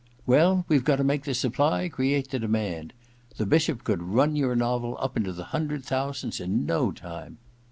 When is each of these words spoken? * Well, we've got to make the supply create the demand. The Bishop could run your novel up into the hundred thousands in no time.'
* 0.17 0.25
Well, 0.25 0.65
we've 0.67 0.83
got 0.83 0.95
to 0.95 1.03
make 1.03 1.25
the 1.25 1.35
supply 1.35 1.87
create 1.87 2.31
the 2.31 2.39
demand. 2.39 2.93
The 3.37 3.45
Bishop 3.45 3.83
could 3.83 4.01
run 4.01 4.35
your 4.35 4.55
novel 4.55 4.97
up 4.99 5.15
into 5.15 5.31
the 5.31 5.43
hundred 5.53 5.83
thousands 5.85 6.39
in 6.39 6.65
no 6.65 6.91
time.' 6.91 7.37